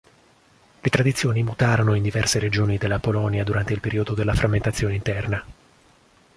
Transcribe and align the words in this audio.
Le 0.81 0.89
tradizioni 0.89 1.43
mutarono 1.43 1.93
in 1.93 2.01
diverse 2.01 2.39
regioni 2.39 2.79
della 2.79 2.97
Polonia 2.97 3.43
durante 3.43 3.73
il 3.73 3.81
periodo 3.81 4.15
della 4.15 4.33
frammentazione 4.33 4.95
interna. 4.95 5.45